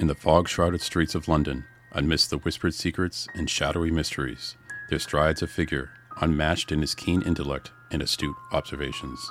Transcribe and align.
In 0.00 0.06
the 0.06 0.14
fog 0.14 0.48
shrouded 0.48 0.80
streets 0.80 1.14
of 1.14 1.28
London, 1.28 1.66
amidst 1.92 2.30
the 2.30 2.38
whispered 2.38 2.72
secrets 2.72 3.28
and 3.34 3.50
shadowy 3.50 3.90
mysteries, 3.90 4.56
there 4.88 4.98
strides 4.98 5.42
a 5.42 5.46
figure 5.46 5.90
unmatched 6.22 6.72
in 6.72 6.80
his 6.80 6.94
keen 6.94 7.20
intellect 7.20 7.70
and 7.90 8.00
astute 8.00 8.34
observations. 8.50 9.30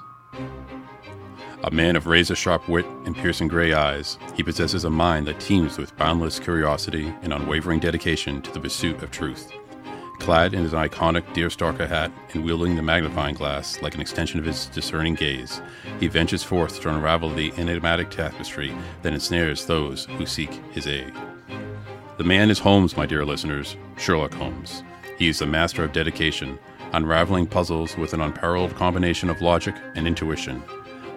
A 1.64 1.72
man 1.72 1.96
of 1.96 2.06
razor 2.06 2.36
sharp 2.36 2.70
wit 2.70 2.86
and 3.04 3.16
piercing 3.16 3.48
gray 3.48 3.74
eyes, 3.74 4.20
he 4.36 4.44
possesses 4.44 4.84
a 4.84 4.92
mind 4.92 5.26
that 5.26 5.40
teems 5.40 5.80
with 5.80 5.98
boundless 5.98 6.40
curiosity 6.40 7.12
and 7.24 7.34
unwavering 7.34 7.80
dedication 7.80 8.40
to 8.44 8.52
the 8.52 8.60
pursuit 8.60 9.02
of 9.02 9.10
truth. 9.10 9.52
Clad 10.20 10.54
in 10.54 10.64
his 10.64 10.74
iconic 10.74 11.24
deerstalker 11.34 11.88
hat 11.88 12.12
and 12.34 12.44
wielding 12.44 12.76
the 12.76 12.82
magnifying 12.82 13.36
glass 13.36 13.82
like 13.82 13.96
an 13.96 14.02
extension 14.02 14.40
of 14.40 14.46
his 14.46 14.68
discerning 14.68 15.16
gaze, 15.16 15.62
he 16.00 16.08
ventures 16.08 16.44
forth 16.44 16.82
to 16.82 16.90
unravel 16.90 17.30
the 17.30 17.52
enigmatic 17.58 18.10
tapestry 18.10 18.76
that 19.02 19.14
ensnares 19.14 19.66
those 19.66 20.06
who 20.06 20.26
seek 20.26 20.52
his 20.72 20.86
aid. 20.88 21.14
The 22.18 22.24
man 22.24 22.50
is 22.50 22.60
Holmes, 22.60 22.98
my 22.98 23.06
dear 23.06 23.26
listeners, 23.26 23.78
Sherlock 23.98 24.34
Holmes. 24.34 24.84
He 25.18 25.30
is 25.30 25.40
the 25.40 25.46
master 25.46 25.84
of 25.84 25.94
dedication, 25.94 26.60
unraveling 26.94 27.48
puzzles 27.48 27.98
with 27.98 28.14
an 28.14 28.22
unparalleled 28.22 28.76
combination 28.76 29.30
of 29.30 29.42
logic 29.42 29.76
and 29.96 30.06
intuition. 30.06 30.62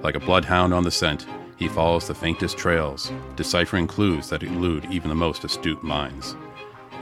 Like 0.02 0.14
a 0.14 0.20
bloodhound 0.20 0.72
on 0.72 0.84
the 0.84 0.90
scent, 0.90 1.26
he 1.56 1.68
follows 1.68 2.06
the 2.06 2.14
faintest 2.14 2.56
trails, 2.58 3.12
deciphering 3.36 3.86
clues 3.86 4.28
that 4.28 4.42
elude 4.42 4.84
even 4.86 5.08
the 5.08 5.14
most 5.14 5.44
astute 5.44 5.82
minds. 5.82 6.36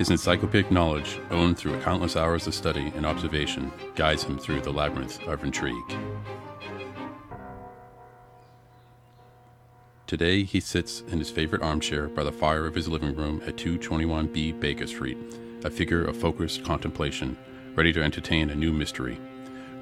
His 0.00 0.08
encyclopedic 0.08 0.70
knowledge, 0.70 1.20
owned 1.30 1.58
through 1.58 1.78
countless 1.82 2.16
hours 2.16 2.46
of 2.46 2.54
study 2.54 2.90
and 2.96 3.04
observation, 3.04 3.70
guides 3.96 4.22
him 4.22 4.38
through 4.38 4.62
the 4.62 4.72
labyrinth 4.72 5.22
of 5.28 5.44
intrigue. 5.44 5.76
Today, 10.06 10.44
he 10.44 10.58
sits 10.58 11.02
in 11.02 11.18
his 11.18 11.28
favorite 11.28 11.60
armchair 11.60 12.08
by 12.08 12.24
the 12.24 12.32
fire 12.32 12.64
of 12.64 12.74
his 12.74 12.88
living 12.88 13.14
room 13.14 13.42
at 13.46 13.56
221B 13.56 14.58
Baker 14.58 14.86
Street, 14.86 15.18
a 15.64 15.70
figure 15.70 16.06
of 16.06 16.16
focused 16.16 16.64
contemplation, 16.64 17.36
ready 17.74 17.92
to 17.92 18.02
entertain 18.02 18.48
a 18.48 18.54
new 18.54 18.72
mystery. 18.72 19.20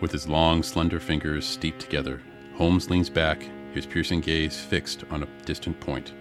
With 0.01 0.11
his 0.11 0.27
long, 0.27 0.65
slender 0.65 0.99
fingers 0.99 1.47
steeped 1.47 1.79
together, 1.79 2.21
Holmes 2.57 2.91
leans 2.91 3.09
back, 3.09 3.49
his 3.73 3.87
piercing 3.87 4.23
gaze 4.23 4.59
fixed 4.59 5.05
on 5.13 5.23
a 5.23 5.29
distant 5.45 5.79
point. 5.79 6.13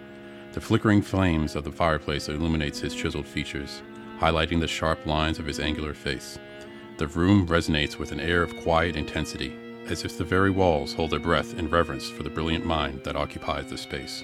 The 0.58 0.62
flickering 0.62 1.04
flames 1.04 1.56
of 1.56 1.66
the 1.66 1.72
fireplace 1.72 2.30
illuminates 2.30 2.80
his 2.80 2.96
chiseled 2.96 3.28
features, 3.28 3.84
highlighting 4.18 4.60
the 4.60 4.68
sharp 4.68 5.06
lines 5.06 5.38
of 5.38 5.46
his 5.46 5.60
angular 5.60 5.94
face. 5.94 6.40
The 6.98 7.06
room 7.06 7.46
resonates 7.46 8.00
with 8.00 8.12
an 8.12 8.20
air 8.20 8.42
of 8.42 8.58
quiet 8.64 8.96
intensity, 8.96 9.56
as 9.86 10.04
if 10.04 10.18
the 10.18 10.24
very 10.24 10.50
walls 10.50 10.96
hold 10.96 11.12
their 11.12 11.20
breath 11.20 11.60
in 11.60 11.70
reverence 11.70 12.10
for 12.10 12.24
the 12.24 12.32
brilliant 12.32 12.66
mind 12.66 13.04
that 13.04 13.16
occupies 13.16 13.70
the 13.70 13.78
space. 13.78 14.24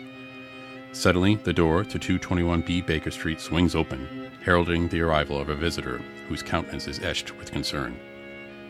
Suddenly, 0.92 1.36
the 1.36 1.54
door 1.54 1.84
to 1.84 2.00
221B 2.00 2.84
Baker 2.88 3.12
Street 3.12 3.40
swings 3.40 3.76
open, 3.76 4.32
heralding 4.42 4.88
the 4.88 5.02
arrival 5.02 5.40
of 5.40 5.50
a 5.50 5.56
visitor 5.56 6.02
whose 6.28 6.42
countenance 6.42 6.88
is 6.88 7.00
etched 7.04 7.38
with 7.38 7.52
concern. 7.52 7.96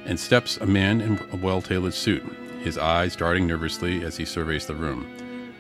And 0.04 0.20
steps 0.20 0.58
a 0.58 0.66
man 0.66 1.00
in 1.00 1.18
a 1.32 1.38
well 1.38 1.62
tailored 1.62 1.94
suit, 1.94 2.24
his 2.62 2.78
eyes 2.78 3.16
darting 3.16 3.48
nervously 3.48 4.04
as 4.04 4.18
he 4.18 4.26
surveys 4.26 4.66
the 4.66 4.76
room. 4.76 5.08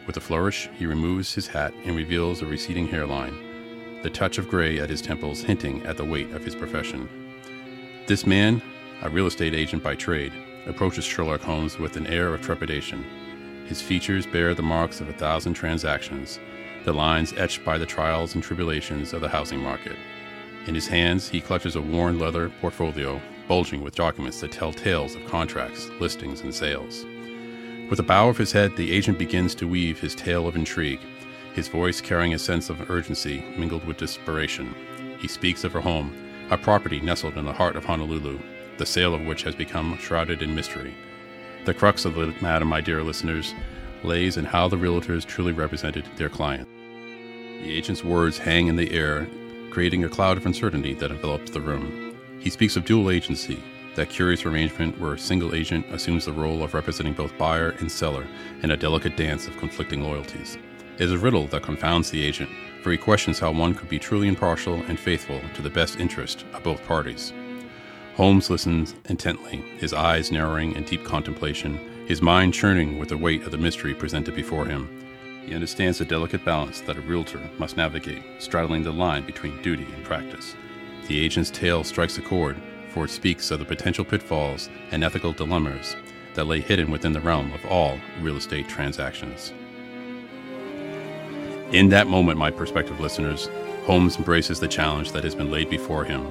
With 0.06 0.18
a 0.18 0.22
flourish, 0.22 0.70
he 0.78 0.86
removes 0.86 1.34
his 1.34 1.48
hat 1.48 1.74
and 1.86 1.96
reveals 1.96 2.42
a 2.42 2.46
receding 2.46 2.88
hairline, 2.88 4.02
the 4.04 4.10
touch 4.10 4.38
of 4.38 4.50
gray 4.50 4.80
at 4.80 4.90
his 4.90 5.02
temples 5.02 5.42
hinting 5.42 5.86
at 5.86 5.98
the 5.98 6.06
weight 6.06 6.32
of 6.32 6.44
his 6.44 6.56
profession. 6.56 7.08
This 8.06 8.26
man, 8.26 8.62
a 9.02 9.10
real 9.10 9.28
estate 9.28 9.54
agent 9.54 9.82
by 9.82 9.96
trade, 9.96 10.34
approaches 10.68 11.06
Sherlock 11.06 11.42
Holmes 11.42 11.80
with 11.80 11.96
an 11.96 12.08
air 12.08 12.34
of 12.34 12.42
trepidation. 12.42 13.06
His 13.66 13.82
features 13.82 14.26
bear 14.26 14.54
the 14.54 14.62
marks 14.62 15.00
of 15.00 15.08
a 15.08 15.14
thousand 15.14 15.54
transactions, 15.54 16.40
the 16.84 16.94
lines 16.94 17.34
etched 17.38 17.64
by 17.64 17.78
the 17.78 17.86
trials 17.86 18.36
and 18.36 18.44
tribulations 18.44 19.14
of 19.14 19.22
the 19.22 19.30
housing 19.30 19.60
market. 19.60 19.96
In 20.68 20.76
his 20.76 20.88
hands, 20.88 21.30
he 21.30 21.42
clutches 21.42 21.76
a 21.76 21.82
worn 21.82 22.20
leather 22.20 22.50
portfolio 22.62 23.22
bulging 23.48 23.82
with 23.82 23.96
documents 23.96 24.40
that 24.42 24.52
tell 24.52 24.74
tales 24.74 25.16
of 25.16 25.26
contracts, 25.28 25.90
listings, 26.00 26.42
and 26.42 26.54
sales. 26.54 27.06
With 27.94 28.00
a 28.00 28.02
bow 28.02 28.28
of 28.28 28.40
his 28.40 28.52
head, 28.52 28.76
the 28.76 28.92
agent 28.92 29.20
begins 29.20 29.54
to 29.54 29.68
weave 29.68 30.00
his 30.00 30.16
tale 30.16 30.48
of 30.48 30.56
intrigue, 30.56 31.00
his 31.54 31.68
voice 31.68 32.02
carrying 32.02 32.34
a 32.34 32.40
sense 32.40 32.72
of 32.72 32.90
urgency 32.90 33.46
mingled 33.56 33.86
with 33.86 33.98
desperation. 33.98 34.74
He 35.20 35.28
speaks 35.28 35.64
of 35.64 35.74
her 35.74 35.80
home, 35.80 36.12
a 36.50 36.58
property 36.58 37.00
nestled 37.00 37.38
in 37.38 37.46
the 37.46 37.54
heart 37.54 37.76
of 37.76 37.86
Honolulu, 37.86 38.40
the 38.80 38.86
sale 38.88 39.14
of 39.14 39.28
which 39.28 39.44
has 39.44 39.54
become 39.54 39.96
shrouded 40.00 40.42
in 40.42 40.56
mystery. 40.56 40.96
The 41.66 41.76
crux 41.76 42.04
of 42.04 42.16
the 42.16 42.34
matter, 42.42 42.66
my 42.66 42.82
dear 42.82 43.04
listeners, 43.04 43.54
lays 44.04 44.38
in 44.38 44.46
how 44.46 44.68
the 44.68 44.76
realtors 44.76 45.24
truly 45.24 45.52
represented 45.52 46.08
their 46.16 46.30
client. 46.30 46.68
The 47.62 47.78
agent's 47.78 48.04
words 48.04 48.40
hang 48.40 48.66
in 48.66 48.76
the 48.76 48.92
air, 48.92 49.28
creating 49.70 50.04
a 50.04 50.10
cloud 50.10 50.38
of 50.38 50.48
uncertainty 50.48 50.96
that 50.96 51.12
envelops 51.12 51.52
the 51.52 51.62
room. 51.62 52.18
He 52.40 52.50
speaks 52.50 52.76
of 52.76 52.86
dual 52.86 53.12
agency, 53.12 53.62
that 53.96 54.10
curious 54.10 54.46
arrangement 54.46 55.00
where 55.00 55.14
a 55.14 55.20
single 55.20 55.56
agent 55.56 55.86
assumes 55.92 56.26
the 56.26 56.34
role 56.34 56.64
of 56.64 56.74
representing 56.74 57.14
both 57.14 57.38
buyer 57.38 57.72
and 57.80 57.92
seller 57.92 58.28
in 58.62 58.72
a 58.72 58.78
delicate 58.78 59.16
dance 59.18 59.48
of 59.48 59.58
conflicting 59.58 60.02
loyalties. 60.02 60.58
It 60.98 61.06
is 61.06 61.12
a 61.12 61.18
riddle 61.18 61.48
that 61.48 61.64
confounds 61.64 62.12
the 62.12 62.24
agent, 62.24 62.50
for 62.84 62.92
he 62.92 62.98
questions 62.98 63.40
how 63.40 63.52
one 63.52 63.74
could 63.74 63.90
be 63.90 63.98
truly 64.00 64.28
impartial 64.28 64.76
and 64.76 65.00
faithful 65.00 65.42
to 65.56 65.62
the 65.62 65.70
best 65.70 66.00
interest 66.00 66.46
of 66.54 66.64
both 66.64 66.86
parties. 66.86 67.34
Holmes 68.16 68.50
listens 68.50 68.94
intently, 69.10 69.58
his 69.78 69.94
eyes 69.94 70.32
narrowing 70.32 70.76
in 70.76 70.84
deep 70.84 71.04
contemplation, 71.04 71.80
his 72.08 72.22
mind 72.22 72.54
churning 72.54 73.00
with 73.00 73.10
the 73.10 73.18
weight 73.18 73.44
of 73.44 73.52
the 73.52 73.58
mystery 73.58 73.96
presented 73.96 74.36
before 74.36 74.66
him. 74.66 74.88
He 75.46 75.56
understands 75.56 75.98
the 75.98 76.06
delicate 76.06 76.46
balance 76.46 76.82
that 76.82 76.98
a 76.98 77.02
realtor 77.02 77.42
must 77.58 77.76
navigate, 77.76 78.24
straddling 78.40 78.84
the 78.84 78.92
line 78.92 79.26
between 79.26 79.62
duty 79.62 79.88
and 79.96 80.04
practice. 80.04 80.56
The 81.08 81.20
agent's 81.20 81.50
tale 81.50 81.84
strikes 81.84 82.18
a 82.18 82.22
chord, 82.22 82.62
for 82.94 83.06
it 83.06 83.10
speaks 83.10 83.50
of 83.50 83.60
the 83.60 83.66
potential 83.66 84.06
pitfalls 84.06 84.70
and 84.92 85.04
ethical 85.04 85.34
dilemmas 85.34 85.96
that 86.36 86.46
lay 86.46 86.62
hidden 86.62 86.92
within 86.92 87.12
the 87.12 87.22
realm 87.22 87.52
of 87.54 87.66
all 87.66 88.00
real 88.22 88.38
estate 88.38 88.68
transactions. 88.68 89.52
In 91.72 91.90
that 91.90 92.08
moment, 92.08 92.38
my 92.38 92.52
prospective 92.52 93.00
listeners, 93.00 93.50
Holmes 93.86 94.18
embraces 94.18 94.60
the 94.60 94.68
challenge 94.68 95.12
that 95.12 95.24
has 95.24 95.34
been 95.34 95.50
laid 95.50 95.70
before 95.70 96.06
him. 96.06 96.24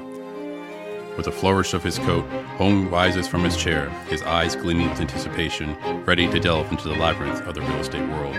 With 1.17 1.27
a 1.27 1.33
flourish 1.33 1.75
of 1.75 1.83
his 1.83 1.99
coat, 1.99 2.25
Holmes 2.57 2.89
rises 2.91 3.27
from 3.27 3.43
his 3.43 3.57
chair, 3.57 3.91
his 4.09 4.23
eyes 4.23 4.55
gleaming 4.55 4.89
with 4.89 5.01
anticipation, 5.01 5.77
ready 6.05 6.31
to 6.31 6.41
delve 6.41 6.71
into 6.71 6.89
the 6.89 6.95
labyrinth 6.95 7.41
of 7.43 7.55
the 7.55 7.61
real 7.61 7.81
estate 7.81 8.09
world. 8.09 8.37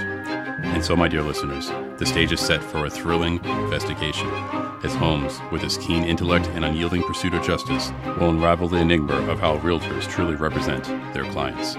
And 0.83 0.87
so, 0.89 0.97
my 0.97 1.07
dear 1.07 1.21
listeners, 1.21 1.69
the 1.97 2.05
stage 2.05 2.33
is 2.33 2.41
set 2.41 2.61
for 2.61 2.85
a 2.85 2.89
thrilling 2.89 3.35
investigation 3.45 4.27
as 4.83 4.93
Holmes, 4.93 5.39
with 5.49 5.61
his 5.61 5.77
keen 5.77 6.03
intellect 6.03 6.47
and 6.55 6.65
unyielding 6.65 7.03
pursuit 7.03 7.33
of 7.33 7.41
justice, 7.41 7.93
will 8.19 8.31
unravel 8.31 8.67
the 8.67 8.79
enigma 8.79 9.13
of 9.31 9.39
how 9.39 9.59
realtors 9.59 10.05
truly 10.09 10.35
represent 10.35 10.83
their 11.13 11.23
clients. 11.31 11.75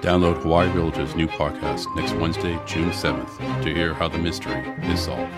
Download 0.00 0.40
Hawaii 0.40 0.70
Realtors' 0.70 1.14
new 1.16 1.26
podcast 1.26 1.94
next 1.96 2.14
Wednesday, 2.14 2.58
June 2.64 2.92
7th, 2.92 3.62
to 3.62 3.74
hear 3.74 3.92
how 3.92 4.08
the 4.08 4.16
mystery 4.16 4.66
is 4.84 5.02
solved. 5.02 5.30